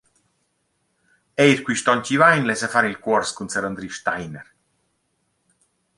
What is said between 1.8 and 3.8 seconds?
on chi vain lessa far il cuors cun sar